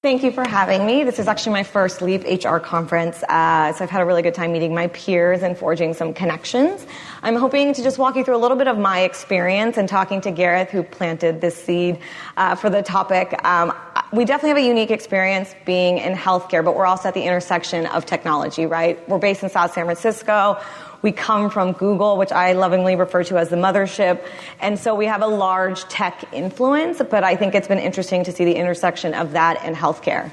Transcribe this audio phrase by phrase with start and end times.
[0.00, 1.02] Thank you for having me.
[1.02, 4.32] This is actually my first LEAP HR conference, uh, so I've had a really good
[4.32, 6.86] time meeting my peers and forging some connections.
[7.24, 10.20] I'm hoping to just walk you through a little bit of my experience and talking
[10.20, 11.98] to Gareth, who planted this seed
[12.36, 13.44] uh, for the topic.
[13.44, 13.72] Um,
[14.12, 17.86] we definitely have a unique experience being in healthcare, but we're also at the intersection
[17.86, 18.96] of technology, right?
[19.08, 20.62] We're based in South San Francisco.
[21.02, 24.24] We come from Google, which I lovingly refer to as the mothership.
[24.60, 28.32] And so we have a large tech influence, but I think it's been interesting to
[28.32, 30.30] see the intersection of that and healthcare.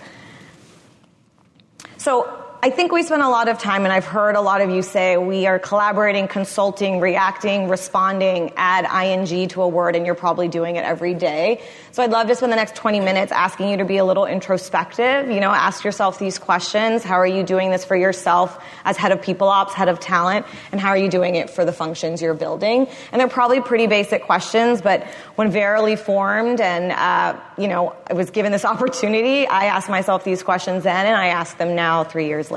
[1.98, 4.72] So I think we spend a lot of time, and I've heard a lot of
[4.72, 10.16] you say we are collaborating, consulting, reacting, responding, add ing to a word, and you're
[10.16, 11.62] probably doing it every day.
[11.92, 14.26] So I'd love to spend the next 20 minutes asking you to be a little
[14.26, 15.30] introspective.
[15.30, 17.04] You know, ask yourself these questions.
[17.04, 20.48] How are you doing this for yourself as head of people ops, head of talent,
[20.72, 22.88] and how are you doing it for the functions you're building?
[23.12, 25.04] And they're probably pretty basic questions, but
[25.36, 30.24] when Verily formed and, uh, you know, I was given this opportunity, I asked myself
[30.24, 32.55] these questions then, and I ask them now three years later.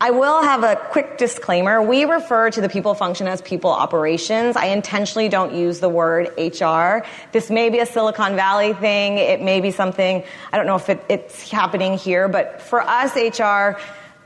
[0.00, 1.82] I will have a quick disclaimer.
[1.82, 4.56] We refer to the people function as people operations.
[4.56, 7.06] I intentionally don't use the word HR.
[7.32, 9.18] This may be a Silicon Valley thing.
[9.18, 13.14] It may be something, I don't know if it, it's happening here, but for us,
[13.14, 13.78] HR,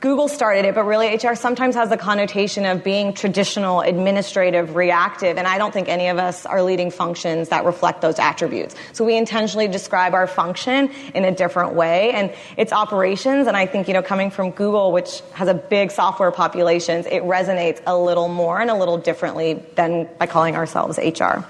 [0.04, 5.38] Google started it, but really HR sometimes has the connotation of being traditional, administrative, reactive,
[5.38, 8.74] and I don't think any of us are leading functions that reflect those attributes.
[8.92, 13.64] So we intentionally describe our function in a different way, and it's operations, and I
[13.64, 17.96] think, you know, coming from Google, which has a big software populations, it resonates a
[17.96, 21.46] little more and a little differently than by calling ourselves HR.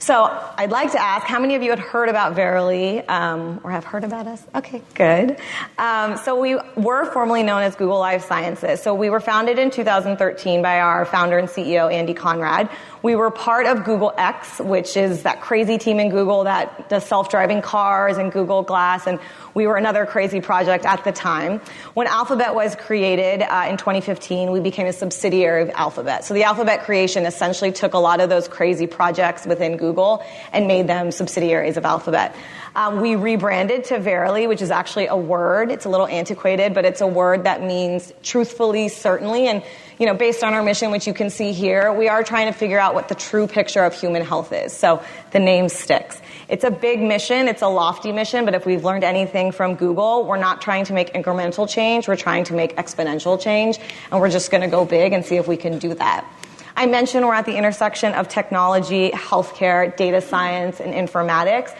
[0.00, 0.24] So
[0.56, 3.84] I'd like to ask how many of you had heard about Verily um, or have
[3.84, 4.42] heard about us?
[4.54, 5.36] Okay, good.
[5.76, 8.80] Um, so we were formerly known as Google Life Sciences.
[8.80, 12.70] So we were founded in 2013 by our founder and CEO, Andy Conrad.
[13.02, 17.04] We were part of Google X, which is that crazy team in Google that does
[17.04, 19.20] self-driving cars and Google Glass, and
[19.54, 21.60] we were another crazy project at the time.
[21.94, 26.24] When Alphabet was created uh, in 2015, we became a subsidiary of Alphabet.
[26.24, 30.66] So the Alphabet creation essentially took a lot of those crazy projects within Google and
[30.66, 32.34] made them subsidiaries of Alphabet.
[32.74, 35.72] Um, we rebranded to Verily, which is actually a word.
[35.72, 39.64] It's a little antiquated, but it's a word that means truthfully, certainly, and
[39.98, 42.58] you know, based on our mission, which you can see here, we are trying to
[42.58, 44.72] figure out what the true picture of human health is.
[44.72, 45.02] So
[45.32, 46.18] the name sticks.
[46.50, 50.24] It's a big mission, it's a lofty mission, but if we've learned anything from Google,
[50.26, 53.78] we're not trying to make incremental change, we're trying to make exponential change,
[54.10, 56.26] and we're just going to go big and see if we can do that.
[56.74, 61.72] I mentioned we're at the intersection of technology, healthcare, data science, and informatics.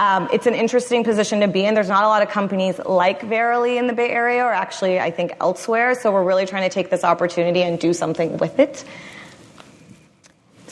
[0.00, 1.74] Um, it's an interesting position to be in.
[1.74, 5.12] There's not a lot of companies like Verily in the Bay Area, or actually, I
[5.12, 5.94] think elsewhere.
[5.94, 8.84] So we're really trying to take this opportunity and do something with it.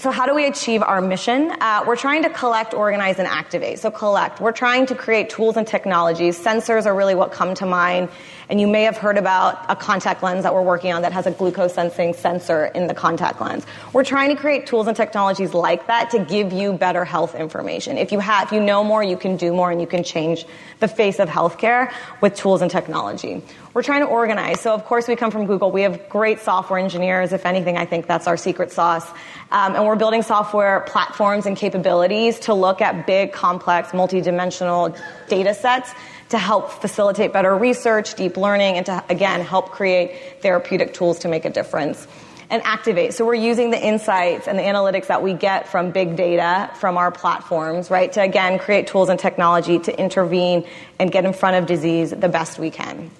[0.05, 1.51] So, how do we achieve our mission?
[1.63, 3.79] Uh, we're trying to collect, organize, and activate.
[3.79, 4.39] So, collect.
[4.39, 6.39] We're trying to create tools and technologies.
[6.39, 8.11] Sensors are really what come to mind
[8.49, 11.27] and you may have heard about a contact lens that we're working on that has
[11.27, 13.67] a glucose sensing sensor in the contact lens.
[13.93, 17.97] We're trying to create tools and technologies like that to give you better health information.
[17.97, 20.45] If you have, if you know more, you can do more and you can change
[20.81, 23.43] the face of healthcare with tools and technology.
[23.75, 24.61] We're trying to organize.
[24.61, 25.73] So of course we come from Google.
[25.73, 27.33] We have great software engineers.
[27.33, 29.05] If anything, I think that's our secret sauce.
[29.51, 34.97] Um, and we're building software platforms and capabilities to look at big, complex, multidimensional
[35.29, 35.93] data sets
[36.29, 41.29] to help facilitate better research, deep learning, and to, again, help create therapeutic tools to
[41.29, 42.07] make a difference.
[42.51, 43.15] And activate.
[43.15, 46.97] So we're using the insights and the analytics that we get from big data from
[46.97, 50.65] our platforms, right, to again create tools and technology to intervene
[51.01, 53.11] and get in front of disease the best we can.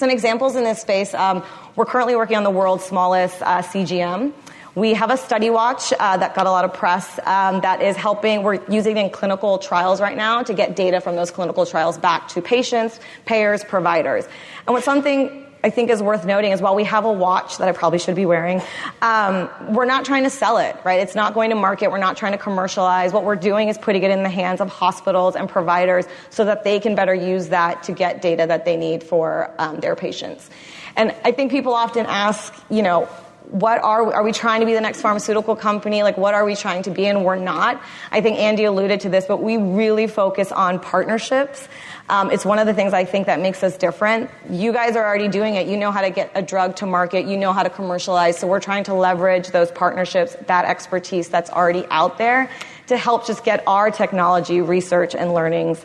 [0.00, 1.44] Some examples in this space um,
[1.76, 4.32] we're currently working on the world's smallest uh, CGM.
[4.74, 7.96] We have a study watch uh, that got a lot of press um, that is
[7.96, 8.42] helping.
[8.42, 12.28] We're using in clinical trials right now to get data from those clinical trials back
[12.28, 14.24] to patients, payers, providers.
[14.66, 17.68] And what something I think is worth noting is while we have a watch that
[17.68, 18.62] I probably should be wearing,
[19.02, 21.00] um, we're not trying to sell it, right?
[21.00, 21.90] It's not going to market.
[21.90, 23.12] We're not trying to commercialize.
[23.12, 26.64] What we're doing is putting it in the hands of hospitals and providers so that
[26.64, 30.48] they can better use that to get data that they need for um, their patients.
[30.96, 33.08] And I think people often ask, you know,
[33.50, 36.02] what are are we trying to be the next pharmaceutical company?
[36.02, 37.06] Like what are we trying to be?
[37.06, 37.82] And we're not.
[38.10, 41.68] I think andy alluded to this but we really focus on partnerships.
[42.08, 44.30] Um, it's one of the things i think that makes us different.
[44.48, 45.66] You guys are already doing it.
[45.66, 47.26] You know how to get a drug to market.
[47.26, 48.38] You know how to commercialize.
[48.38, 52.50] So we're trying to leverage those partnerships that expertise that's already out there
[52.86, 55.84] to help just get our technology research and learnings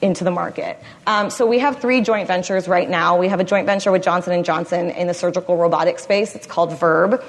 [0.00, 0.78] into the market.
[1.06, 3.18] Um, so we have three joint ventures right now.
[3.18, 6.34] We have a joint venture with Johnson & Johnson in the surgical robotic space.
[6.34, 7.22] It's called Verb.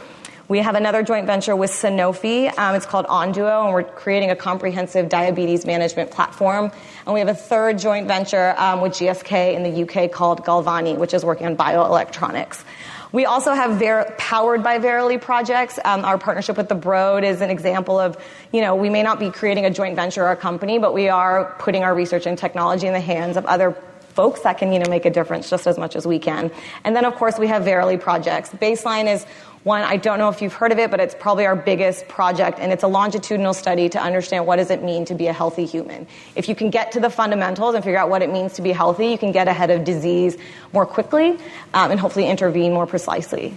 [0.50, 2.52] We have another joint venture with Sanofi.
[2.58, 6.72] Um, it's called Onduo, and we're creating a comprehensive diabetes management platform.
[7.06, 10.98] And we have a third joint venture um, with GSK in the UK called Galvani,
[10.98, 12.64] which is working on bioelectronics.
[13.12, 15.80] We also have Ver- powered by Verily projects.
[15.84, 18.18] Um, our partnership with the Broad is an example of,
[18.52, 21.10] you know, we may not be creating a joint venture or a company, but we
[21.10, 23.76] are putting our research and technology in the hands of other
[24.20, 26.52] folks that can, you know, make a difference just as much as we can.
[26.84, 28.50] And then, of course, we have Verily projects.
[28.50, 29.24] Baseline is
[29.64, 32.60] one, I don't know if you've heard of it, but it's probably our biggest project,
[32.60, 35.66] and it's a longitudinal study to understand what does it mean to be a healthy
[35.66, 36.06] human.
[36.36, 38.74] If you can get to the fundamentals and figure out what it means to be
[38.74, 40.36] healthy, you can get ahead of disease
[40.74, 41.38] more quickly
[41.74, 43.56] um, and hopefully intervene more precisely.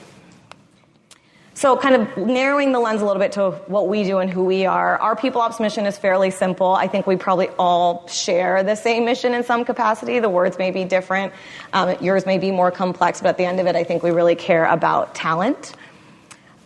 [1.55, 4.45] So, kind of narrowing the lens a little bit to what we do and who
[4.45, 4.99] we are.
[4.99, 6.73] Our People Ops mission is fairly simple.
[6.73, 10.19] I think we probably all share the same mission in some capacity.
[10.19, 11.33] The words may be different,
[11.75, 14.11] um, yours may be more complex, but at the end of it, I think we
[14.11, 15.75] really care about talent.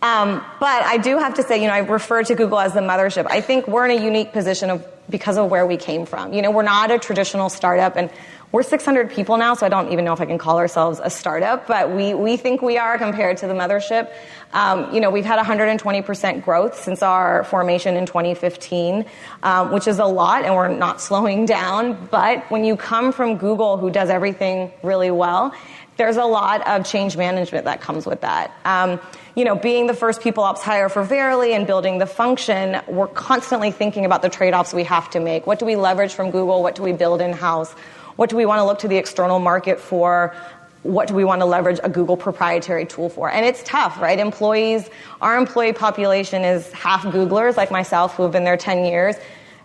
[0.02, 2.80] Um, but I do have to say, you know, I refer to Google as the
[2.80, 3.26] mothership.
[3.28, 6.32] I think we're in a unique position of because of where we came from.
[6.32, 8.10] You know, we're not a traditional startup, and
[8.52, 11.10] we're 600 people now, so I don't even know if I can call ourselves a
[11.10, 14.12] startup, but we, we think we are compared to the mothership.
[14.52, 19.04] Um, you know, we've had 120% growth since our formation in 2015,
[19.42, 22.08] um, which is a lot, and we're not slowing down.
[22.10, 25.52] But when you come from Google, who does everything really well,
[25.96, 28.54] there's a lot of change management that comes with that.
[28.64, 29.00] Um,
[29.34, 33.06] you know, being the first people ops hire for Verily and building the function, we're
[33.06, 35.46] constantly thinking about the trade offs we have to make.
[35.46, 36.62] What do we leverage from Google?
[36.62, 37.74] What do we build in house?
[38.16, 40.34] What do we want to look to the external market for?
[40.82, 43.30] What do we want to leverage a Google proprietary tool for?
[43.30, 44.18] And it's tough, right?
[44.18, 44.88] Employees,
[45.20, 49.16] our employee population is half Googlers like myself who have been there 10 years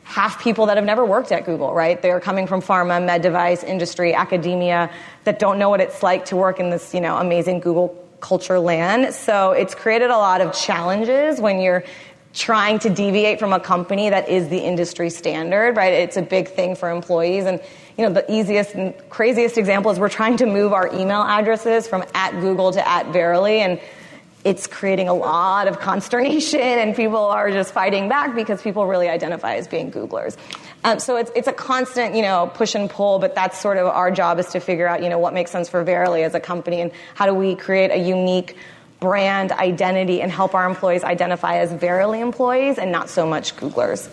[0.04, 2.02] half people that have never worked at Google, right?
[2.02, 4.90] They're coming from pharma, med device, industry, academia
[5.24, 8.60] that don't know what it's like to work in this, you know, amazing Google culture
[8.60, 9.14] land.
[9.14, 11.84] So it's created a lot of challenges when you're
[12.34, 15.94] trying to deviate from a company that is the industry standard, right?
[15.94, 17.46] It's a big thing for employees.
[17.46, 17.62] And,
[17.98, 21.88] you know, the easiest and craziest example is we're trying to move our email addresses
[21.88, 23.60] from at Google to at Verily.
[23.60, 23.80] And
[24.44, 29.08] it's creating a lot of consternation and people are just fighting back because people really
[29.08, 30.36] identify as being Googlers.
[30.84, 33.86] Um, so it's, it's a constant, you know, push and pull, but that's sort of
[33.88, 36.40] our job is to figure out, you know, what makes sense for Verily as a
[36.40, 38.58] company and how do we create a unique
[39.02, 44.10] brand identity and help our employees identify as Verily employees and not so much Googlers.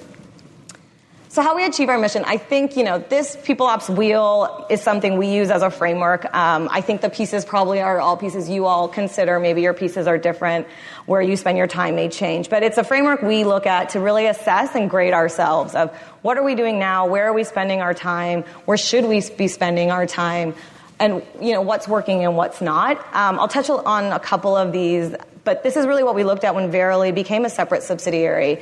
[1.30, 4.80] So how we achieve our mission, I think, you know, this People Ops wheel is
[4.80, 6.24] something we use as a framework.
[6.34, 9.38] Um, I think the pieces probably are all pieces you all consider.
[9.38, 10.66] Maybe your pieces are different.
[11.04, 12.48] Where you spend your time may change.
[12.48, 16.38] But it's a framework we look at to really assess and grade ourselves of what
[16.38, 17.06] are we doing now?
[17.06, 18.42] Where are we spending our time?
[18.64, 20.54] Where should we be spending our time?
[21.00, 22.98] And you know what's working and what's not.
[23.14, 25.14] Um, I'll touch on a couple of these
[25.48, 28.60] but this is really what we looked at when Verily became a separate subsidiary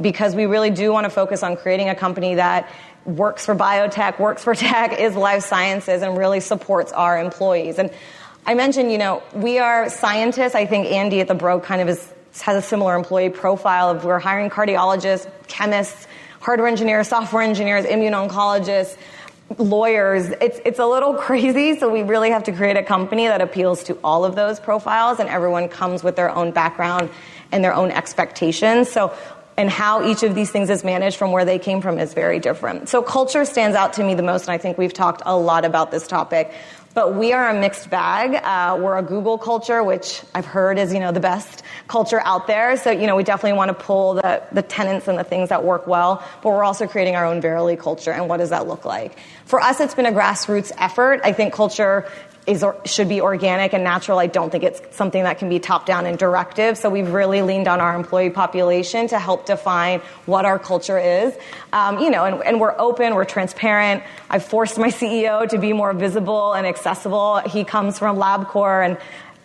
[0.00, 2.70] because we really do want to focus on creating a company that
[3.04, 7.80] works for biotech, works for tech, is life sciences, and really supports our employees.
[7.80, 7.90] And
[8.46, 10.54] I mentioned, you know, we are scientists.
[10.54, 12.08] I think Andy at the Broad kind of is,
[12.42, 16.06] has a similar employee profile of we're hiring cardiologists, chemists,
[16.40, 18.96] hardware engineers, software engineers, immuno-oncologists,
[19.56, 21.78] lawyers, it's, it's a little crazy.
[21.78, 25.20] So we really have to create a company that appeals to all of those profiles
[25.20, 27.10] and everyone comes with their own background
[27.52, 28.90] and their own expectations.
[28.90, 29.14] So,
[29.56, 32.38] and how each of these things is managed from where they came from is very
[32.38, 32.88] different.
[32.88, 35.64] So culture stands out to me the most, and I think we've talked a lot
[35.64, 36.52] about this topic.
[36.98, 38.34] But we are a mixed bag.
[38.34, 42.48] Uh, we're a Google culture, which I've heard is, you know, the best culture out
[42.48, 42.76] there.
[42.76, 45.62] So, you know, we definitely want to pull the, the tenants and the things that
[45.62, 48.10] work well, but we're also creating our own Verily culture.
[48.10, 49.16] And what does that look like?
[49.44, 51.20] For us, it's been a grassroots effort.
[51.22, 52.10] I think culture
[52.48, 54.18] is should be organic and natural.
[54.18, 56.78] I don't think it's something that can be top down and directive.
[56.78, 61.34] So we've really leaned on our employee population to help define what our culture is.
[61.74, 64.02] Um, you know, and, and, we're open, we're transparent.
[64.30, 67.40] I've forced my CEO to be more visible and accessible.
[67.40, 68.98] He comes from LabCorp and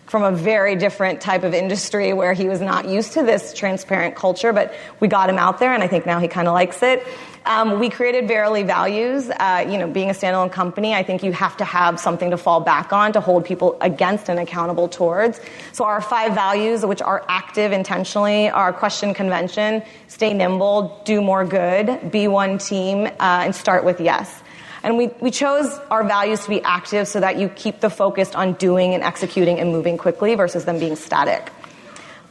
[0.06, 4.14] from a very different type of industry where he was not used to this transparent
[4.14, 6.82] culture, but we got him out there, and I think now he kind of likes
[6.82, 7.06] it.
[7.46, 9.28] Um, we created Verily Values.
[9.28, 12.38] Uh, you know, being a standalone company, I think you have to have something to
[12.38, 15.40] fall back on to hold people against and accountable towards.
[15.72, 21.44] So our five values, which are active intentionally, are question convention, stay nimble, do more
[21.44, 24.42] good, be one team, uh, and start with yes.
[24.84, 28.34] And we, we chose our values to be active so that you keep the focus
[28.34, 31.50] on doing and executing and moving quickly versus them being static.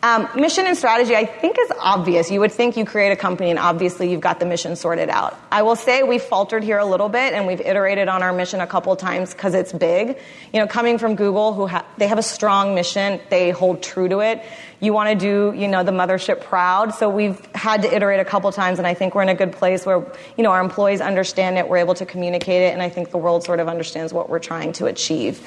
[0.03, 2.29] Um, mission and strategy, I think, is obvious.
[2.29, 5.39] You would think you create a company and obviously you've got the mission sorted out.
[5.49, 8.59] I will say we've faltered here a little bit and we've iterated on our mission
[8.59, 10.17] a couple times because it's big.
[10.51, 14.09] You know, coming from Google, who ha- they have a strong mission, they hold true
[14.09, 14.43] to it.
[14.81, 16.93] You want to do, you know, the mothership proud.
[16.93, 19.53] So we've had to iterate a couple times and I think we're in a good
[19.53, 20.05] place where,
[20.35, 23.17] you know, our employees understand it, we're able to communicate it, and I think the
[23.17, 25.41] world sort of understands what we're trying to achieve.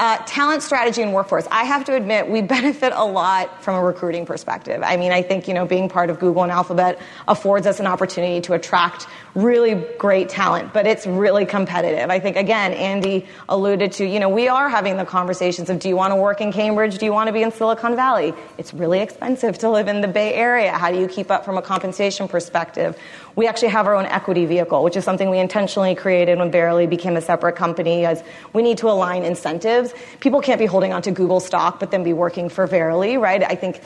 [0.00, 1.46] Uh, talent strategy and workforce.
[1.50, 4.80] I have to admit, we benefit a lot from a recruiting perspective.
[4.82, 7.86] I mean, I think, you know, being part of Google and Alphabet affords us an
[7.86, 12.08] opportunity to attract really great talent, but it's really competitive.
[12.08, 15.90] I think, again, Andy alluded to, you know, we are having the conversations of do
[15.90, 16.96] you want to work in Cambridge?
[16.96, 18.32] Do you want to be in Silicon Valley?
[18.56, 20.72] It's really expensive to live in the Bay Area.
[20.72, 22.98] How do you keep up from a compensation perspective?
[23.36, 26.86] We actually have our own equity vehicle, which is something we intentionally created when Verily
[26.86, 29.89] became a separate company, as we need to align incentives.
[30.20, 33.42] People can't be holding on to Google stock, but then be working for Verily, right?
[33.42, 33.80] I think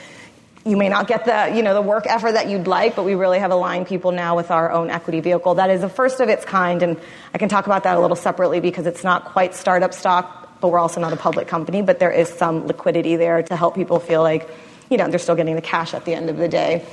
[0.65, 3.15] you may not get the you know the work effort that you'd like, but we
[3.15, 5.55] really have aligned people now with our own equity vehicle.
[5.55, 6.99] That is the first of its kind, and
[7.35, 10.69] I can talk about that a little separately because it's not quite startup stock, but
[10.69, 11.83] we're also not a public company.
[11.83, 14.49] But there is some liquidity there to help people feel like
[14.91, 16.85] you know they're still getting the cash at the end of the day.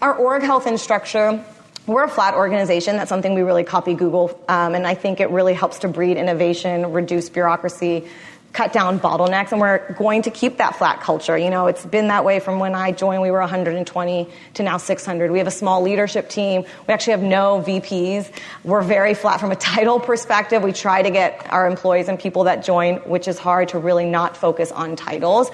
[0.00, 1.44] Our org health and structure
[1.88, 2.98] we're a flat organization.
[2.98, 6.18] That's something we really copy Google, um, and I think it really helps to breed
[6.18, 8.06] innovation, reduce bureaucracy,
[8.52, 11.36] cut down bottlenecks and we're going to keep that flat culture.
[11.36, 14.78] You know, it's been that way from when I joined, we were 120 to now
[14.78, 15.30] 600.
[15.30, 16.64] We have a small leadership team.
[16.86, 18.32] We actually have no VPs.
[18.64, 20.62] We're very flat from a title perspective.
[20.62, 24.06] We try to get our employees and people that join, which is hard to really
[24.06, 25.50] not focus on titles.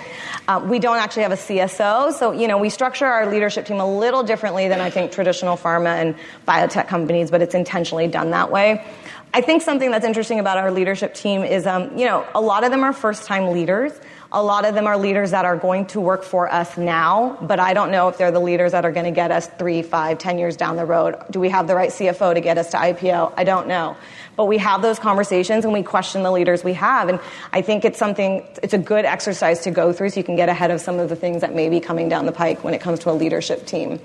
[0.47, 2.13] Uh, we don't actually have a CSO.
[2.13, 5.57] So, you know, we structure our leadership team a little differently than I think traditional
[5.57, 6.15] pharma and
[6.47, 8.85] biotech companies, but it's intentionally done that way.
[9.35, 12.63] I think something that's interesting about our leadership team is, um, you know, a lot
[12.63, 13.93] of them are first time leaders.
[14.31, 17.59] A lot of them are leaders that are going to work for us now, but
[17.59, 20.19] I don't know if they're the leaders that are going to get us three, five,
[20.19, 21.17] ten years down the road.
[21.33, 23.35] Do we have the right CFO to get us to IPO?
[23.37, 23.97] I don't know.
[24.37, 27.09] But we have those conversations and we question the leaders we have.
[27.09, 27.19] And
[27.53, 30.49] I think it's something, it's a good exercise to go through so you can get
[30.49, 32.81] ahead of some of the things that may be coming down the pike when it
[32.81, 33.99] comes to a leadership team.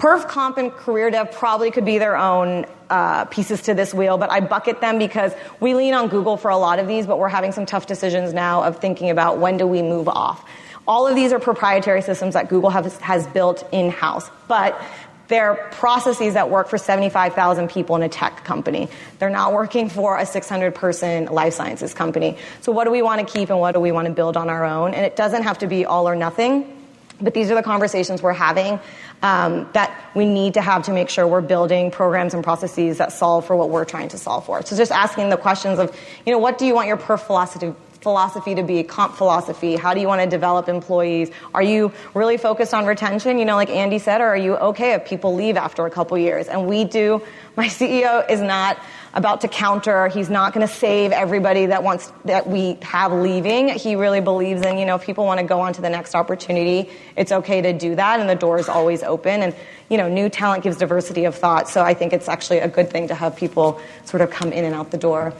[0.00, 4.16] Perf Comp and Career Dev probably could be their own uh, pieces to this wheel,
[4.16, 7.18] but I bucket them because we lean on Google for a lot of these, but
[7.18, 10.42] we're having some tough decisions now of thinking about when do we move off.
[10.88, 14.80] All of these are proprietary systems that Google has, has built in house, but
[15.28, 18.88] they're processes that work for 75,000 people in a tech company.
[19.18, 22.38] They're not working for a 600 person life sciences company.
[22.62, 24.48] So, what do we want to keep and what do we want to build on
[24.48, 24.94] our own?
[24.94, 26.79] And it doesn't have to be all or nothing.
[27.20, 28.80] But these are the conversations we're having
[29.22, 33.12] um, that we need to have to make sure we're building programs and processes that
[33.12, 34.64] solve for what we're trying to solve for.
[34.64, 37.74] So just asking the questions of, you know, what do you want your perf philosophy
[38.00, 39.76] philosophy to be comp philosophy?
[39.76, 41.30] How do you want to develop employees?
[41.54, 43.38] Are you really focused on retention?
[43.38, 46.16] You know like andy said or are you okay if people leave after a couple
[46.18, 46.48] years?
[46.48, 47.22] And we do.
[47.56, 48.78] My ceo is not
[49.12, 50.08] about to counter.
[50.08, 53.68] He's not going to save everybody that wants that we have leaving.
[53.68, 56.14] He really believes in, you know, if people want to go on to the next
[56.14, 59.54] opportunity, it's okay to do that and the door is always open and
[59.88, 61.68] you know, new talent gives diversity of thought.
[61.68, 64.64] So I think it's actually a good thing to have people sort of come in
[64.64, 65.34] and out the door.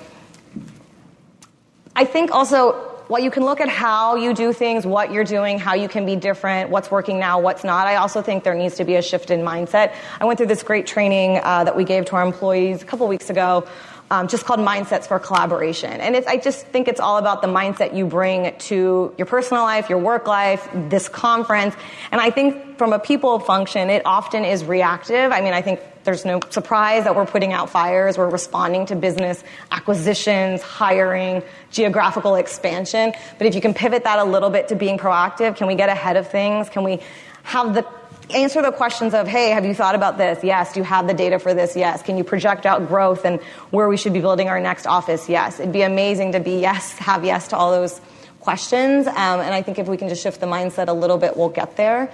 [1.94, 5.58] I think also well, you can look at how you do things, what you're doing,
[5.58, 7.88] how you can be different, what's working now, what's not.
[7.88, 9.94] I also think there needs to be a shift in mindset.
[10.20, 13.08] I went through this great training uh, that we gave to our employees a couple
[13.08, 13.66] weeks ago.
[14.12, 16.00] Um, just called Mindsets for Collaboration.
[16.00, 19.88] And I just think it's all about the mindset you bring to your personal life,
[19.88, 21.76] your work life, this conference.
[22.10, 25.30] And I think from a people function, it often is reactive.
[25.30, 28.16] I mean, I think there's no surprise that we're putting out fires.
[28.16, 33.12] We're responding to business acquisitions, hiring, geographical expansion.
[33.38, 35.88] But if you can pivot that a little bit to being proactive, can we get
[35.88, 36.69] ahead of things?
[36.71, 37.00] Can we
[37.42, 37.87] have the
[38.35, 40.42] answer the questions of, hey, have you thought about this?
[40.45, 40.73] Yes.
[40.73, 41.76] Do you have the data for this?
[41.76, 42.02] Yes.
[42.02, 43.40] Can you project out growth and
[43.71, 45.28] where we should be building our next office?
[45.28, 45.61] Yes.
[45.61, 48.00] It'd be amazing to be yes, have yes to all those
[48.40, 49.07] questions.
[49.07, 51.49] Um, and I think if we can just shift the mindset a little bit, we'll
[51.49, 52.12] get there.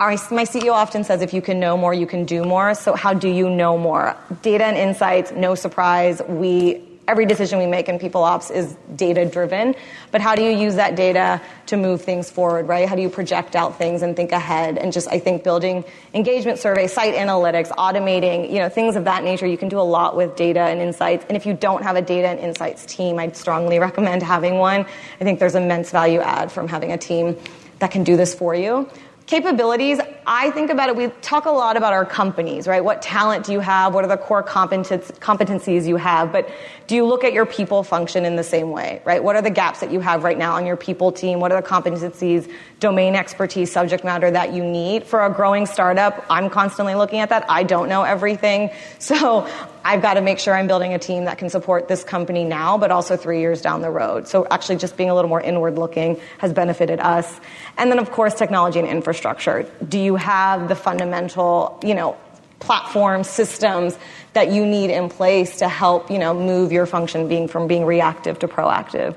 [0.00, 2.74] Our, my CEO often says, if you can know more, you can do more.
[2.74, 4.16] So how do you know more?
[4.42, 6.20] Data and insights, no surprise.
[6.28, 9.74] We every decision we make in people ops is data driven
[10.10, 12.88] but how do you use that data to move things forward right?
[12.88, 14.78] How do you project out things and think ahead?
[14.78, 15.84] And just i think building
[16.14, 19.46] engagement surveys site analytics automating you know things of that nature.
[19.46, 21.26] You can do a lot with data and insights.
[21.28, 24.86] And if you don't have a data and insights team i'd strongly recommend having one.
[25.20, 27.36] I think there's immense value add from having a team
[27.80, 28.88] that can do this for you
[29.26, 32.82] capabilities I think about it, we talk a lot about our companies, right?
[32.82, 33.94] What talent do you have?
[33.94, 36.32] What are the core competencies you have?
[36.32, 36.48] But
[36.86, 39.22] do you look at your people function in the same way, right?
[39.22, 41.40] What are the gaps that you have right now on your people team?
[41.40, 42.50] What are the competencies,
[42.80, 45.04] domain expertise, subject matter that you need?
[45.04, 47.44] For a growing startup, I'm constantly looking at that.
[47.48, 48.70] I don't know everything.
[49.04, 49.46] So
[49.84, 52.78] I've got to make sure I'm building a team that can support this company now,
[52.78, 54.26] but also three years down the road.
[54.26, 57.38] So actually just being a little more inward looking has benefited us.
[57.76, 59.70] And then of course, technology and infrastructure.
[59.86, 62.16] Do you have the fundamental, you know,
[62.60, 63.98] platform systems
[64.32, 67.84] that you need in place to help, you know, move your function being from being
[67.84, 69.16] reactive to proactive?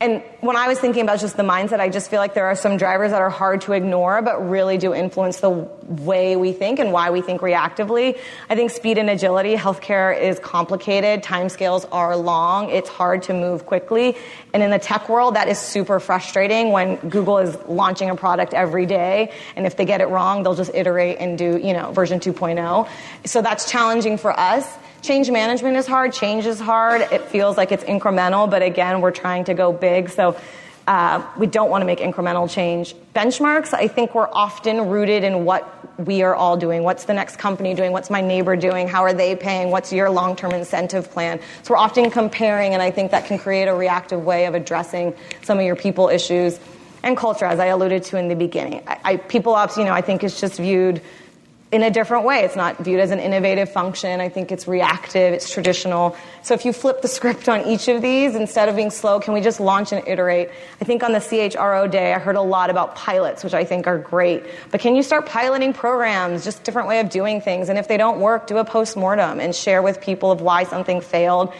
[0.00, 2.54] And when I was thinking about just the mindset, I just feel like there are
[2.54, 6.78] some drivers that are hard to ignore, but really do influence the way we think
[6.78, 8.18] and why we think reactively.
[8.48, 13.66] I think speed and agility, healthcare is complicated, timescales are long, it's hard to move
[13.66, 14.16] quickly.
[14.54, 18.54] And in the tech world, that is super frustrating when Google is launching a product
[18.54, 21.92] every day, and if they get it wrong, they'll just iterate and do, you know,
[21.92, 22.88] version 2.0.
[23.26, 24.66] So that's challenging for us.
[25.02, 27.00] Change management is hard, change is hard.
[27.00, 30.10] It feels like it's incremental, but again, we're trying to go big.
[30.10, 30.36] So
[30.86, 32.94] uh, we don't want to make incremental change.
[33.14, 36.82] Benchmarks, I think we're often rooted in what we are all doing.
[36.82, 37.92] What's the next company doing?
[37.92, 38.88] What's my neighbor doing?
[38.88, 39.70] How are they paying?
[39.70, 41.40] What's your long term incentive plan?
[41.62, 45.14] So we're often comparing, and I think that can create a reactive way of addressing
[45.42, 46.58] some of your people issues.
[47.02, 48.82] And culture, as I alluded to in the beginning.
[48.86, 51.00] I, I, people ops, you know, I think is just viewed
[51.72, 52.40] in a different way.
[52.40, 54.20] It's not viewed as an innovative function.
[54.20, 56.16] I think it's reactive, it's traditional.
[56.42, 59.34] So if you flip the script on each of these, instead of being slow, can
[59.34, 60.50] we just launch and iterate?
[60.80, 63.86] I think on the CHRO day, I heard a lot about pilots, which I think
[63.86, 64.44] are great.
[64.72, 67.68] But can you start piloting programs, just different way of doing things?
[67.68, 71.00] And if they don't work, do a post-mortem and share with people of why something
[71.00, 71.52] failed.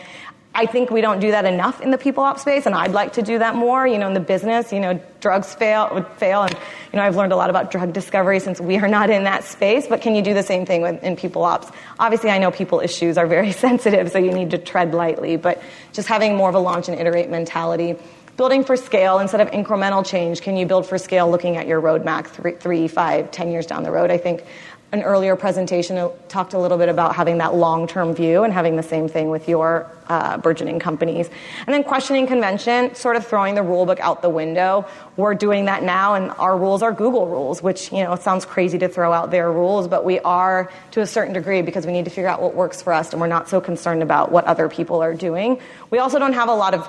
[0.52, 3.12] I think we don't do that enough in the people ops space, and I'd like
[3.14, 3.86] to do that more.
[3.86, 7.14] You know, in the business, you know, drugs fail would fail, and you know, I've
[7.14, 9.86] learned a lot about drug discovery since we are not in that space.
[9.86, 11.70] But can you do the same thing with, in people ops?
[12.00, 15.36] Obviously, I know people issues are very sensitive, so you need to tread lightly.
[15.36, 17.96] But just having more of a launch and iterate mentality,
[18.36, 20.40] building for scale instead of incremental change.
[20.40, 23.82] Can you build for scale, looking at your roadmap three, three, five, ten years down
[23.82, 24.10] the road?
[24.10, 24.44] I think
[24.92, 28.82] an earlier presentation talked a little bit about having that long-term view and having the
[28.82, 31.30] same thing with your uh, burgeoning companies.
[31.66, 34.84] And then questioning convention, sort of throwing the rule book out the window.
[35.16, 38.44] We're doing that now, and our rules are Google rules, which you know it sounds
[38.44, 41.92] crazy to throw out their rules, but we are to a certain degree because we
[41.92, 44.44] need to figure out what works for us, and we're not so concerned about what
[44.46, 45.60] other people are doing.
[45.90, 46.88] We also don't have a lot of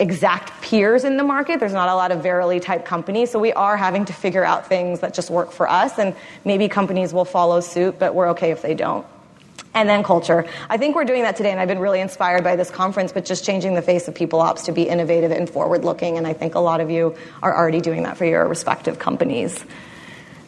[0.00, 1.60] exact peers in the market.
[1.60, 3.30] There's not a lot of Verily type companies.
[3.30, 5.98] So we are having to figure out things that just work for us.
[5.98, 9.06] And maybe companies will follow suit, but we're okay if they don't.
[9.72, 10.46] And then culture.
[10.68, 13.24] I think we're doing that today, and I've been really inspired by this conference, but
[13.24, 16.18] just changing the face of people ops to be innovative and forward looking.
[16.18, 19.64] And I think a lot of you are already doing that for your respective companies.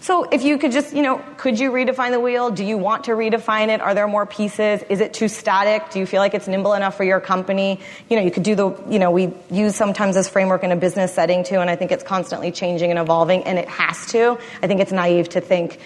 [0.03, 2.51] So if you could just, you know, could you redefine the wheel?
[2.51, 3.81] Do you want to redefine it?
[3.81, 4.83] Are there more pieces?
[4.89, 5.91] Is it too static?
[5.91, 7.79] Do you feel like it's nimble enough for your company?
[8.11, 10.77] You know, you could do the, you know, we use sometimes this framework in a
[10.77, 14.39] business setting too, and I think it's constantly changing and evolving, and it has to.
[14.61, 15.79] I think it's naive to think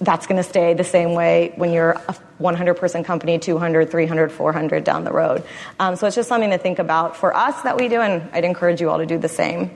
[0.00, 4.84] that's going to stay the same way when you're a 100% company 200 300 400
[4.84, 5.44] down the road
[5.78, 8.46] um, so it's just something to think about for us that we do and i'd
[8.46, 9.70] encourage you all to do the same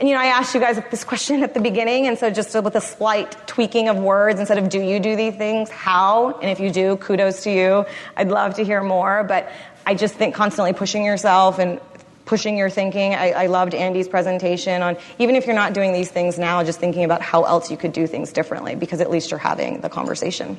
[0.00, 2.54] and you know, I asked you guys this question at the beginning, and so just
[2.54, 6.38] with a slight tweaking of words, instead of do you do these things, how?
[6.40, 7.84] And if you do, kudos to you.
[8.16, 9.52] I'd love to hear more, but
[9.84, 11.82] I just think constantly pushing yourself and
[12.24, 13.14] pushing your thinking.
[13.14, 16.80] I, I, loved Andy's presentation on even if you're not doing these things now, just
[16.80, 19.90] thinking about how else you could do things differently, because at least you're having the
[19.90, 20.56] conversation.